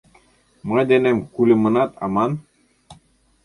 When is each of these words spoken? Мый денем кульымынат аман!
Мый 0.67 0.83
денем 0.89 1.17
кульымынат 1.33 1.91
аман! 2.05 2.31